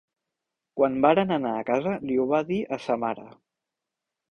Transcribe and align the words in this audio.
Quan 0.79 0.95
varen 1.07 1.35
anar 1.35 1.51
a 1.59 1.67
casa 1.69 1.95
li 2.07 2.17
ho 2.23 2.27
va 2.33 2.41
dir 2.51 2.59
a 2.79 2.83
sa 2.89 2.99
mare. 3.07 3.29